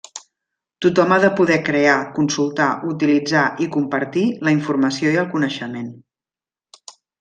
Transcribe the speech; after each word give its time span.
Tothom 0.85 1.13
ha 1.15 1.19
de 1.23 1.29
poder 1.39 1.57
crear, 1.67 1.99
consultar, 2.17 2.71
utilitzar 2.95 3.45
i 3.67 3.71
compartir 3.79 4.27
la 4.49 4.59
informació 4.59 5.17
i 5.17 5.25
el 5.27 5.33
coneixement. 5.39 5.97